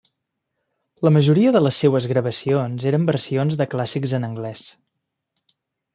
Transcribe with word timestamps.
La 1.07 1.11
majoria 1.17 1.51
de 1.57 1.61
les 1.65 1.81
seues 1.83 2.09
gravacions 2.13 2.87
eren 2.93 3.07
versions 3.13 3.61
de 3.61 3.71
clàssics 3.75 4.17
en 4.21 4.27
anglès. 4.31 4.65